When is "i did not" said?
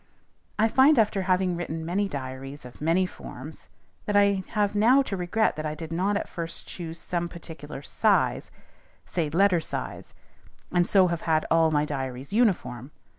5.63-6.17